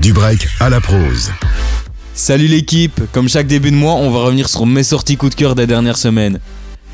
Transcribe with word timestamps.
Du 0.00 0.12
break 0.12 0.46
à 0.60 0.70
la 0.70 0.80
prose. 0.80 1.32
Salut 2.14 2.46
l'équipe, 2.46 3.00
comme 3.12 3.28
chaque 3.28 3.48
début 3.48 3.72
de 3.72 3.76
mois, 3.76 3.94
on 3.94 4.12
va 4.12 4.20
revenir 4.20 4.48
sur 4.48 4.64
mes 4.64 4.84
sorties 4.84 5.16
coup 5.16 5.28
de 5.28 5.34
cœur 5.34 5.56
des 5.56 5.66
dernières 5.66 5.98
semaines. 5.98 6.38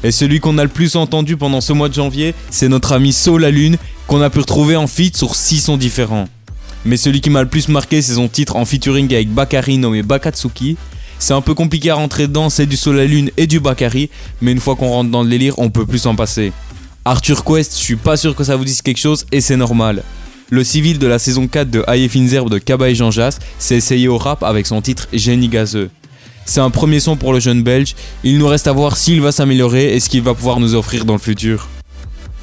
Et 0.02 0.10
celui 0.10 0.40
qu'on 0.40 0.56
a 0.56 0.62
le 0.62 0.70
plus 0.70 0.96
entendu 0.96 1.36
pendant 1.36 1.60
ce 1.60 1.74
mois 1.74 1.90
de 1.90 1.94
janvier, 1.94 2.34
c'est 2.50 2.68
notre 2.68 2.92
ami 2.92 3.12
Saul 3.12 3.42
la 3.42 3.50
Lune, 3.50 3.76
qu'on 4.06 4.22
a 4.22 4.30
pu 4.30 4.38
retrouver 4.38 4.76
en 4.76 4.86
feat 4.86 5.18
sur 5.18 5.34
6 5.34 5.60
sons 5.60 5.76
différents. 5.76 6.28
Mais 6.86 6.96
celui 6.96 7.20
qui 7.20 7.28
m'a 7.28 7.42
le 7.42 7.48
plus 7.48 7.68
marqué, 7.68 8.00
c'est 8.00 8.14
son 8.14 8.28
titre 8.28 8.56
en 8.56 8.64
featuring 8.64 9.12
avec 9.12 9.28
Bakari 9.28 9.76
nommé 9.76 10.02
Bakatsuki. 10.02 10.78
C'est 11.18 11.34
un 11.34 11.42
peu 11.42 11.52
compliqué 11.52 11.90
à 11.90 11.96
rentrer 11.96 12.26
dedans, 12.26 12.48
c'est 12.48 12.66
du 12.66 12.76
Saul 12.76 12.96
la 12.96 13.04
Lune 13.04 13.30
et 13.36 13.46
du 13.46 13.60
Bakari, 13.60 14.08
mais 14.40 14.52
une 14.52 14.60
fois 14.60 14.76
qu'on 14.76 14.88
rentre 14.88 15.10
dans 15.10 15.22
le 15.22 15.28
délire, 15.28 15.58
on 15.58 15.68
peut 15.68 15.84
plus 15.84 15.98
s'en 15.98 16.16
passer. 16.16 16.52
Arthur 17.04 17.44
Quest, 17.44 17.76
je 17.76 17.82
suis 17.82 17.96
pas 17.96 18.16
sûr 18.16 18.34
que 18.34 18.44
ça 18.44 18.56
vous 18.56 18.64
dise 18.64 18.80
quelque 18.80 19.00
chose 19.00 19.26
et 19.30 19.42
c'est 19.42 19.56
normal. 19.56 20.02
Le 20.50 20.62
civil 20.62 20.98
de 20.98 21.06
la 21.06 21.18
saison 21.18 21.48
4 21.48 21.70
de 21.70 21.82
Aïe 21.86 22.06
Finzerbe 22.08 22.50
de 22.50 22.58
Kaba 22.58 22.90
et 22.90 22.94
Jean 22.94 23.10
Jas 23.10 23.38
s'est 23.58 23.76
essayé 23.76 24.08
au 24.08 24.18
rap 24.18 24.42
avec 24.42 24.66
son 24.66 24.82
titre 24.82 25.08
Génie 25.12 25.48
gazeux. 25.48 25.88
C'est 26.44 26.60
un 26.60 26.68
premier 26.68 27.00
son 27.00 27.16
pour 27.16 27.32
le 27.32 27.40
jeune 27.40 27.62
belge, 27.62 27.94
il 28.24 28.36
nous 28.36 28.46
reste 28.46 28.66
à 28.66 28.72
voir 28.72 28.98
s'il 28.98 29.22
va 29.22 29.32
s'améliorer 29.32 29.96
et 29.96 30.00
ce 30.00 30.10
qu'il 30.10 30.20
va 30.20 30.34
pouvoir 30.34 30.60
nous 30.60 30.74
offrir 30.74 31.06
dans 31.06 31.14
le 31.14 31.18
futur. 31.18 31.68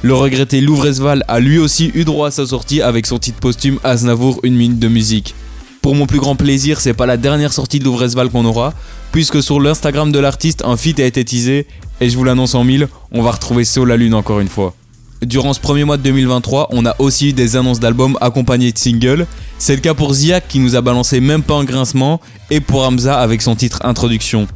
Le 0.01 0.15
regretté 0.15 0.61
Louvresval 0.61 1.23
a 1.27 1.39
lui 1.39 1.59
aussi 1.59 1.91
eu 1.93 2.03
droit 2.03 2.29
à 2.29 2.31
sa 2.31 2.47
sortie 2.47 2.81
avec 2.81 3.05
son 3.05 3.19
titre 3.19 3.39
posthume 3.39 3.77
Aznavour 3.83 4.39
une 4.41 4.55
minute 4.55 4.79
de 4.79 4.87
musique. 4.87 5.35
Pour 5.83 5.93
mon 5.93 6.07
plus 6.07 6.19
grand 6.19 6.35
plaisir, 6.35 6.79
c'est 6.79 6.95
pas 6.95 7.05
la 7.05 7.17
dernière 7.17 7.53
sortie 7.53 7.77
de 7.77 7.83
Louvresval 7.83 8.29
qu'on 8.29 8.45
aura, 8.45 8.73
puisque 9.11 9.43
sur 9.43 9.59
l'Instagram 9.59 10.11
de 10.11 10.17
l'artiste, 10.17 10.63
un 10.65 10.75
feat 10.75 10.99
a 10.99 11.05
été 11.05 11.23
teasé, 11.23 11.67
et 11.99 12.09
je 12.09 12.17
vous 12.17 12.23
l'annonce 12.23 12.55
en 12.55 12.63
mille, 12.63 12.87
on 13.11 13.21
va 13.21 13.29
retrouver 13.29 13.63
Saul 13.63 13.89
la 13.89 13.97
Lune 13.97 14.15
encore 14.15 14.39
une 14.39 14.47
fois. 14.47 14.73
Durant 15.21 15.53
ce 15.53 15.59
premier 15.59 15.83
mois 15.83 15.97
de 15.97 16.01
2023, 16.01 16.69
on 16.71 16.83
a 16.87 16.95
aussi 16.97 17.29
eu 17.29 17.33
des 17.33 17.55
annonces 17.55 17.79
d'albums 17.79 18.17
accompagnés 18.21 18.71
de 18.71 18.77
singles. 18.77 19.27
C'est 19.59 19.75
le 19.75 19.81
cas 19.81 19.93
pour 19.93 20.15
Ziak 20.15 20.47
qui 20.47 20.57
nous 20.57 20.75
a 20.75 20.81
balancé 20.81 21.19
même 21.19 21.43
pas 21.43 21.53
un 21.53 21.63
grincement, 21.63 22.19
et 22.49 22.59
pour 22.59 22.81
Hamza 22.81 23.19
avec 23.19 23.43
son 23.43 23.55
titre 23.55 23.81
Introduction. 23.83 24.47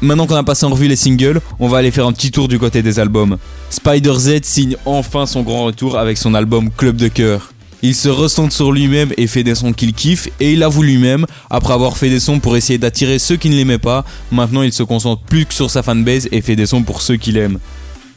Maintenant 0.00 0.28
qu'on 0.28 0.36
a 0.36 0.44
passé 0.44 0.64
en 0.64 0.70
revue 0.70 0.86
les 0.86 0.94
singles, 0.94 1.40
on 1.58 1.66
va 1.66 1.78
aller 1.78 1.90
faire 1.90 2.06
un 2.06 2.12
petit 2.12 2.30
tour 2.30 2.46
du 2.46 2.60
côté 2.60 2.82
des 2.82 3.00
albums. 3.00 3.36
Spider 3.68 4.14
Z 4.14 4.44
signe 4.44 4.76
enfin 4.84 5.26
son 5.26 5.42
grand 5.42 5.64
retour 5.64 5.98
avec 5.98 6.16
son 6.16 6.34
album 6.34 6.70
Club 6.70 6.94
de 6.94 7.08
cœur. 7.08 7.52
Il 7.82 7.96
se 7.96 8.08
ressent 8.08 8.48
sur 8.48 8.70
lui-même 8.70 9.12
et 9.16 9.26
fait 9.26 9.42
des 9.42 9.56
sons 9.56 9.72
qu'il 9.72 9.92
kiffe, 9.92 10.28
et 10.38 10.52
il 10.52 10.62
avoue 10.62 10.84
lui-même, 10.84 11.26
après 11.50 11.74
avoir 11.74 11.96
fait 11.96 12.10
des 12.10 12.20
sons 12.20 12.38
pour 12.38 12.56
essayer 12.56 12.78
d'attirer 12.78 13.18
ceux 13.18 13.34
qui 13.34 13.50
ne 13.50 13.56
l'aimaient 13.56 13.78
pas, 13.78 14.04
maintenant 14.30 14.62
il 14.62 14.72
se 14.72 14.84
concentre 14.84 15.22
plus 15.22 15.46
que 15.46 15.54
sur 15.54 15.68
sa 15.68 15.82
fanbase 15.82 16.28
et 16.30 16.42
fait 16.42 16.54
des 16.54 16.66
sons 16.66 16.84
pour 16.84 17.02
ceux 17.02 17.16
qu'il 17.16 17.36
aime. 17.38 17.58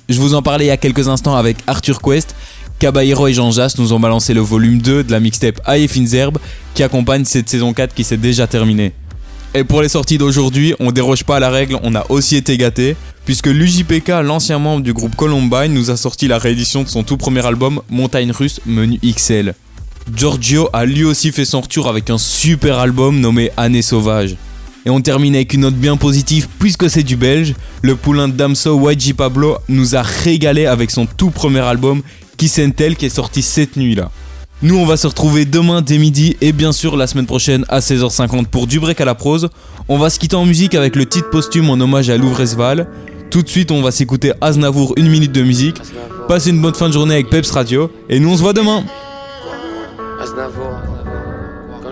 Je 0.07 0.19
vous 0.19 0.35
en 0.35 0.43
parlais 0.43 0.65
il 0.65 0.67
y 0.67 0.71
a 0.71 0.77
quelques 0.77 1.07
instants 1.07 1.35
avec 1.35 1.57
Arthur 1.65 1.99
Quest. 1.99 2.35
Caballero 2.77 3.27
et 3.27 3.33
Jean 3.33 3.49
Jas 3.51 3.75
nous 3.79 3.91
ont 3.93 3.99
balancé 3.99 4.33
le 4.33 4.41
volume 4.41 4.79
2 4.79 5.03
de 5.03 5.11
la 5.11 5.19
mixtape 5.19 5.59
Aïe 5.65 5.87
qui 6.75 6.83
accompagne 6.83 7.25
cette 7.25 7.49
saison 7.49 7.73
4 7.73 7.93
qui 7.93 8.03
s'est 8.03 8.17
déjà 8.17 8.45
terminée. 8.45 8.93
Et 9.55 9.63
pour 9.63 9.81
les 9.81 9.89
sorties 9.89 10.17
d'aujourd'hui, 10.17 10.75
on 10.79 10.91
déroge 10.91 11.23
pas 11.23 11.37
à 11.37 11.39
la 11.39 11.49
règle, 11.49 11.79
on 11.81 11.95
a 11.95 12.05
aussi 12.09 12.35
été 12.35 12.57
gâté, 12.57 12.97
puisque 13.23 13.47
l'UJPK, 13.47 14.09
l'ancien 14.23 14.59
membre 14.59 14.83
du 14.83 14.93
groupe 14.93 15.15
Columbine, 15.15 15.73
nous 15.73 15.89
a 15.89 15.97
sorti 15.97 16.27
la 16.27 16.37
réédition 16.37 16.83
de 16.83 16.89
son 16.89 17.03
tout 17.03 17.17
premier 17.17 17.45
album 17.45 17.81
Montagne 17.89 18.31
Russe 18.31 18.59
Menu 18.65 18.99
XL. 19.01 19.53
Giorgio 20.13 20.69
a 20.73 20.85
lui 20.85 21.05
aussi 21.05 21.31
fait 21.31 21.45
son 21.45 21.61
retour 21.61 21.87
avec 21.87 22.09
un 22.09 22.17
super 22.17 22.77
album 22.77 23.19
nommé 23.19 23.49
Année 23.57 23.81
Sauvage. 23.81 24.35
Et 24.85 24.89
on 24.91 25.01
termine 25.01 25.35
avec 25.35 25.53
une 25.53 25.61
note 25.61 25.75
bien 25.75 25.97
positive 25.97 26.47
puisque 26.59 26.89
c'est 26.89 27.03
du 27.03 27.15
belge. 27.15 27.55
Le 27.81 27.95
poulain 27.95 28.27
de 28.27 28.33
Damso 28.33 28.79
YG 28.89 29.13
Pablo 29.15 29.57
nous 29.67 29.95
a 29.95 30.03
régalé 30.03 30.67
avec 30.67 30.91
son 30.91 31.07
tout 31.07 31.31
premier 31.31 31.61
album 31.61 32.01
Kissentel 32.37 32.95
qui 32.95 33.07
est 33.07 33.09
sorti 33.09 33.41
cette 33.41 33.77
nuit 33.77 33.95
là. 33.95 34.11
Nous 34.61 34.77
on 34.77 34.85
va 34.85 34.95
se 34.95 35.07
retrouver 35.07 35.45
demain 35.45 35.81
dès 35.81 35.97
midi 35.97 36.37
et 36.39 36.51
bien 36.51 36.71
sûr 36.71 36.95
la 36.97 37.07
semaine 37.07 37.25
prochaine 37.25 37.65
à 37.67 37.79
16h50 37.79 38.45
pour 38.45 38.67
du 38.67 38.79
break 38.79 39.01
à 39.01 39.05
la 39.05 39.15
prose. 39.15 39.49
On 39.89 39.97
va 39.97 40.09
se 40.09 40.19
quitter 40.19 40.35
en 40.35 40.45
musique 40.45 40.75
avec 40.75 40.95
le 40.95 41.05
titre 41.05 41.29
posthume 41.29 41.69
en 41.69 41.79
hommage 41.79 42.09
à 42.09 42.17
Louvresval. 42.17 42.87
Tout 43.31 43.41
de 43.41 43.49
suite 43.49 43.71
on 43.71 43.81
va 43.81 43.91
s'écouter 43.91 44.33
Aznavour 44.39 44.93
une 44.97 45.09
minute 45.09 45.31
de 45.31 45.41
musique. 45.41 45.77
Passez 46.27 46.51
une 46.51 46.61
bonne 46.61 46.75
fin 46.75 46.87
de 46.87 46.93
journée 46.93 47.15
avec 47.15 47.29
Peps 47.29 47.49
Radio 47.51 47.91
et 48.07 48.19
nous 48.19 48.29
on 48.29 48.37
se 48.37 48.41
voit 48.41 48.53
demain. 48.53 48.83
Aznavour, 50.21 50.79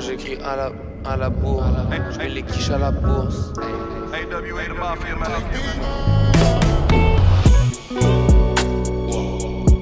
j'écris 0.06 0.38
à 0.44 0.56
la, 0.56 0.72
à 1.06 1.16
la 1.16 1.30
bourre, 1.30 1.64
je 2.12 2.18
mets 2.18 2.30
les 2.30 2.44
quiches 2.44 2.69
à 2.69 2.78
la 2.78 2.91
bourse. 2.91 3.53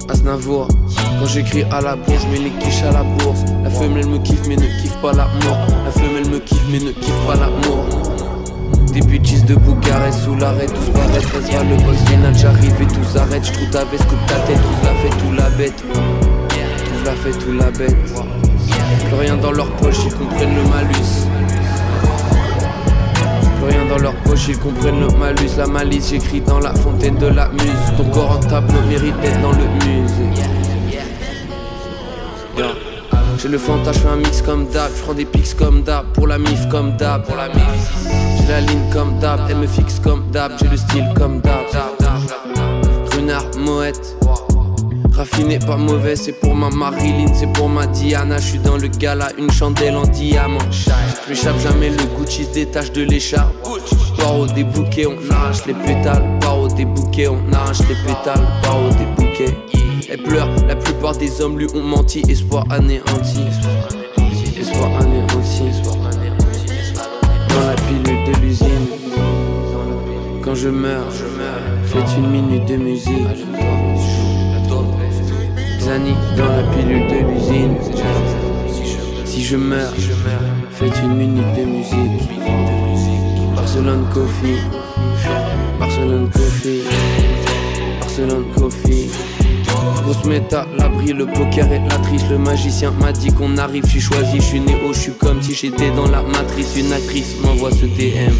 Aznavour, 0.08 0.68
quand 1.18 1.26
j'écris 1.26 1.64
à 1.64 1.80
la 1.80 1.96
bourse, 1.96 2.22
je 2.22 2.28
mets 2.28 2.38
les 2.38 2.50
quiches 2.50 2.82
à 2.82 2.92
la 2.92 3.02
bourse. 3.02 3.40
La 3.64 3.70
femelle 3.70 4.06
me 4.06 4.18
kiffe 4.18 4.46
mais 4.48 4.56
ne 4.56 4.66
kiffe 4.82 4.96
pas 5.00 5.12
l'amour. 5.12 5.56
La 5.84 5.90
femelle 5.90 6.28
me 6.28 6.38
kiffe 6.38 6.66
mais 6.70 6.78
ne 6.78 6.92
kiffe 6.92 7.26
pas 7.26 7.34
l'amour. 7.34 7.86
Des 8.92 9.00
bêtises 9.00 9.44
de 9.46 9.54
Boucarest 9.54 10.22
sous 10.24 10.36
l'arrêt, 10.36 10.66
tous 10.66 10.90
paraît, 10.90 11.12
reste 11.12 11.32
le 11.32 11.84
boss 11.84 11.96
final, 12.10 12.36
j'arrive 12.36 12.82
et 12.82 12.86
tout 12.86 13.04
s'arrête, 13.04 13.44
je 13.44 13.52
trouve 13.52 13.70
ta 13.70 13.84
veste, 13.86 14.06
coupe 14.06 14.26
ta 14.26 14.34
tête, 14.40 14.58
tout 14.58 14.84
la 14.84 14.94
fait, 14.94 15.08
tout 15.18 15.32
la 15.32 15.50
bête. 15.56 15.84
Tout 16.52 17.04
la 17.04 17.12
fait, 17.12 17.32
tout 17.38 17.52
la 17.52 17.70
bête. 17.70 18.31
Plus 19.06 19.16
rien 19.18 19.36
dans 19.36 19.52
leur 19.52 19.70
poche, 19.76 19.98
ils 20.06 20.14
comprennent 20.14 20.54
le 20.54 20.62
malus. 20.64 21.26
Plus 23.56 23.66
rien 23.66 23.84
dans 23.88 23.98
leur 23.98 24.14
poche, 24.16 24.48
ils 24.48 24.58
comprennent 24.58 25.00
le 25.00 25.08
malus. 25.18 25.56
La 25.58 25.66
malice, 25.66 26.10
j'écris 26.10 26.40
dans 26.40 26.58
la 26.58 26.74
fontaine 26.74 27.16
de 27.16 27.26
la 27.26 27.48
muse. 27.48 27.92
Ton 27.96 28.04
corps 28.10 28.32
en 28.32 28.40
table 28.40 28.72
mérite 28.88 29.18
d'être 29.20 29.40
dans 29.40 29.52
le 29.52 29.64
musée. 29.84 30.42
Yeah. 32.56 32.66
J'ai 33.38 33.48
le 33.48 33.58
fantasme, 33.58 34.00
fais 34.02 34.08
un 34.08 34.16
mix 34.16 34.42
comme 34.42 34.66
d'hab. 34.66 34.90
Je 34.96 35.02
prends 35.02 35.14
des 35.14 35.24
pics 35.24 35.56
comme 35.56 35.82
d'hab. 35.82 36.06
Pour 36.12 36.26
la 36.26 36.38
mif 36.38 36.68
comme 36.68 36.96
d'hab. 36.96 37.24
J'ai 37.26 38.52
la 38.52 38.60
ligne 38.60 38.90
comme 38.92 39.18
d'hab. 39.18 39.40
Elle 39.50 39.56
me 39.56 39.66
fixe 39.66 39.98
comme 39.98 40.30
d'hab. 40.30 40.52
J'ai 40.60 40.68
le 40.68 40.76
style 40.76 41.08
comme 41.16 41.40
d'hab. 41.40 41.64
Raffiné, 45.42 45.58
pas 45.58 45.76
mauvais, 45.76 46.14
c'est 46.14 46.32
pour 46.32 46.54
ma 46.54 46.70
Marilyn, 46.70 47.26
c'est 47.34 47.52
pour 47.52 47.68
ma 47.68 47.86
Diana. 47.86 48.38
Je 48.38 48.46
suis 48.46 48.58
dans 48.60 48.76
le 48.76 48.86
gala, 48.86 49.30
une 49.38 49.50
chandelle 49.50 49.96
en 49.96 50.06
diamant. 50.06 50.60
Je 50.70 51.30
m'échappe 51.30 51.58
jamais, 51.58 51.90
le 51.90 52.04
Gucci 52.16 52.44
se 52.44 52.52
détache 52.52 52.92
de 52.92 53.02
l'écharpe. 53.02 53.52
Paro 54.16 54.46
des 54.46 54.62
bouquets, 54.62 55.06
on 55.06 55.32
arrache 55.32 55.66
les 55.66 55.74
pétales. 55.74 56.22
Paro 56.40 56.68
des 56.68 56.84
bouquets, 56.84 57.26
on 57.26 57.52
arrache 57.52 57.80
les 57.80 57.96
pétales. 58.06 58.46
Paro 58.62 58.88
des 58.90 59.06
bouquets. 59.16 59.56
Elle 60.08 60.22
pleure, 60.22 60.48
la 60.68 60.76
plupart 60.76 61.16
des 61.16 61.40
hommes 61.40 61.58
lui 61.58 61.66
ont 61.74 61.82
menti. 61.82 62.22
Espoir 62.28 62.64
anéanti. 62.70 63.40
Espoir 64.60 64.90
anéanti. 65.00 65.64
Dans 67.48 67.66
la 67.66 67.74
pilule 67.74 68.32
de 68.32 68.40
l'usine. 68.40 68.86
Quand 70.44 70.54
je 70.54 70.68
meurs, 70.68 71.10
faites 71.86 72.16
une 72.16 72.30
minute 72.30 72.66
de 72.66 72.76
musique. 72.76 73.26
Dans 75.92 76.48
la 76.48 76.62
pilule 76.74 77.06
de 77.06 77.18
l'usine. 77.28 77.76
Si 79.26 79.42
je 79.42 79.56
meurs, 79.56 79.92
faites 80.70 80.96
une 81.04 81.16
minute 81.16 81.54
de 81.54 81.64
musique. 81.64 82.30
Barcelone 83.54 84.06
Coffee, 84.14 84.56
Barcelone 85.78 86.30
Coffee, 86.30 86.84
Barcelone 88.00 88.44
Coffee. 88.56 89.10
Grosse 90.02 90.24
méta, 90.24 90.66
l'abri, 90.78 91.12
le 91.12 91.26
poker 91.26 91.70
et 91.70 91.78
la. 91.80 92.02
Le 92.30 92.38
magicien 92.38 92.90
m'a 92.92 93.12
dit 93.12 93.30
qu'on 93.30 93.58
arrive, 93.58 93.84
j'suis 93.84 94.00
choisi, 94.00 94.40
j'suis 94.40 94.60
néo, 94.60 94.94
j'suis 94.94 95.12
comme 95.12 95.42
si 95.42 95.52
j'étais 95.52 95.90
dans 95.90 96.08
la 96.08 96.22
matrice. 96.22 96.74
Une 96.78 96.94
actrice 96.94 97.36
m'envoie 97.42 97.70
ce 97.70 97.84
DM. 97.84 98.32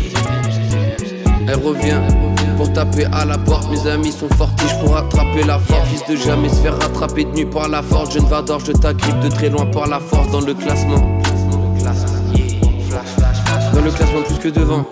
Elle 1.47 1.57
revient 1.57 2.01
pour 2.57 2.73
taper 2.73 3.07
à 3.13 3.25
la 3.25 3.39
porte. 3.39 3.71
Mes 3.71 3.87
amis 3.89 4.13
sont 4.13 4.29
fortiches 4.29 4.79
pour 4.81 4.97
attraper 4.97 5.45
la 5.45 5.59
force. 5.59 5.89
Fils 5.89 6.05
de 6.09 6.17
jamais 6.17 6.49
se 6.49 6.57
faire 6.57 6.79
rattraper 6.79 7.25
de 7.25 7.31
nuit 7.31 7.47
par 7.47 7.69
la 7.69 7.83
force. 7.83 8.13
Jeune 8.15 8.27
Vador, 8.27 8.61
je 8.61 8.73
t'agrippe 8.73 9.21
de 9.21 9.29
très 9.29 9.49
loin 9.49 9.67
par 9.67 9.87
la 9.87 10.01
force 10.01 10.31
dans 10.31 10.41
le 10.41 10.55
classement. 10.55 11.21
Dans 13.75 13.81
le 13.81 13.91
classement 13.91 14.23
plus 14.23 14.39
que 14.39 14.49
devant. 14.49 14.85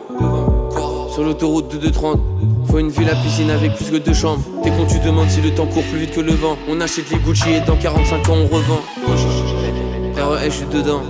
Sur 1.13 1.25
l'autoroute 1.25 1.73
de 1.73 1.79
230. 1.79 2.21
Faut 2.67 2.79
une 2.79 2.91
ville 2.91 3.09
à 3.09 3.17
piscine 3.17 3.51
avec 3.51 3.75
plus 3.75 3.91
que 3.91 3.97
deux 3.97 4.15
chambres. 4.15 4.43
T'es 4.63 4.71
con, 4.71 4.87
tu 4.89 4.99
demandes 5.01 5.29
si 5.29 5.41
le 5.41 5.51
temps 5.51 5.67
court 5.67 5.83
plus 5.91 5.99
vite 5.99 6.13
que 6.13 6.21
le 6.21 6.33
vent. 6.33 6.57
On 6.69 6.81
achète 6.81 7.11
les 7.11 7.19
Gucci 7.19 7.51
et 7.51 7.61
dans 7.61 7.77
45 7.77 8.29
ans 8.29 8.37
on 8.37 8.47
revend. 8.47 8.81
RES, 10.17 10.45
je 10.45 10.51
suis 10.51 10.67
dedans. 10.67 11.03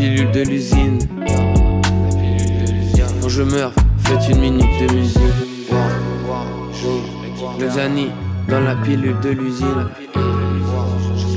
Pilule 0.00 0.30
de 0.32 0.40
l'usine. 0.40 0.98
Quand 3.20 3.28
je 3.28 3.42
meurs, 3.42 3.72
faites 3.98 4.30
une 4.30 4.40
minute 4.40 4.74
de 4.80 4.94
musique. 4.94 5.20
Le 7.58 7.68
Zani 7.68 8.08
dans 8.48 8.60
la 8.60 8.76
pilule 8.76 9.20
de 9.22 9.28
l'usine. 9.28 9.88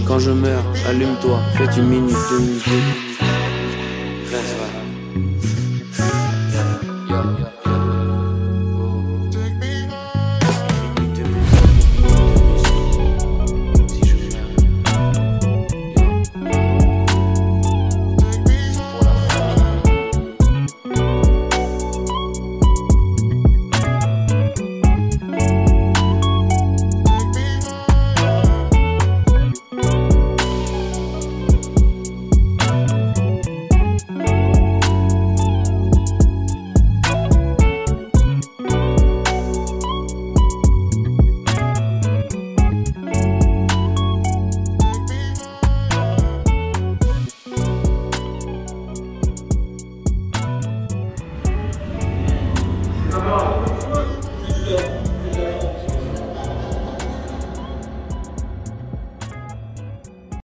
Quand 0.08 0.20
je 0.20 0.32
meurs, 0.32 0.64
allume-toi, 0.88 1.40
faites 1.58 1.76
une 1.76 1.90
minute 1.90 2.16
de 2.32 2.40
musique. 2.40 3.03